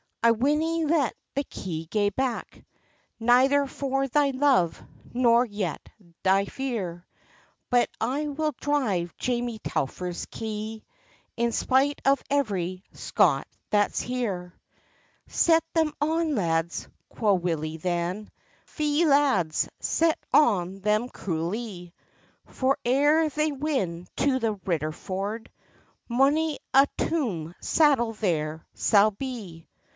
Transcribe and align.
"I 0.23 0.31
winna 0.31 0.87
let 0.87 1.15
the 1.35 1.43
kye 1.43 1.87
gae 1.89 2.09
back, 2.09 2.63
Neither 3.19 3.65
for 3.67 4.07
thy 4.07 4.31
love, 4.31 4.81
nor 5.13 5.45
yet 5.45 5.89
thy 6.23 6.45
fear, 6.45 7.05
But 7.69 7.89
I 7.99 8.27
will 8.27 8.53
drive 8.59 9.15
Jamie 9.17 9.59
Telfer's 9.59 10.25
kye, 10.27 10.83
In 11.37 11.51
spite 11.51 12.01
of 12.05 12.21
every 12.31 12.83
Scot 12.93 13.47
that's 13.71 13.99
here." 13.99 14.55
"Set 15.27 15.63
on 15.75 15.89
them, 16.01 16.35
lads!" 16.35 16.87
quo' 17.09 17.33
Willie 17.35 17.77
than, 17.77 18.29
"Fye, 18.65 19.05
lads, 19.05 19.69
set 19.79 20.19
on 20.33 20.81
them 20.81 21.09
cruellie! 21.09 21.93
For 22.45 22.77
ere 22.85 23.29
they 23.29 23.51
win 23.51 24.07
to 24.17 24.39
the 24.39 24.53
Ritterford, 24.65 25.47
Mony 26.07 26.57
a 26.75 26.87
toom 26.97 27.53
saddle 27.59 28.13
there 28.13 28.65
sall 28.73 29.11
be!" 29.11 29.67